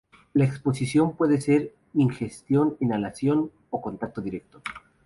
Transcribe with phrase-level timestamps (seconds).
[0.33, 4.59] La exposición puede ser por ingestión, inhalación o contacto directo.